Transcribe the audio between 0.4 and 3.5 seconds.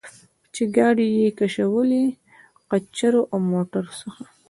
چې ګاډۍ یې کشولې، قچرو او